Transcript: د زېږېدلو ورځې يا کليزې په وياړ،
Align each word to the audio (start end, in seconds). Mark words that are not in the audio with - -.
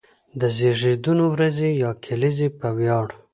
د 0.39 0.41
زېږېدلو 0.57 1.25
ورځې 1.33 1.69
يا 1.81 1.91
کليزې 2.05 2.49
په 2.59 2.67
وياړ، 2.77 3.07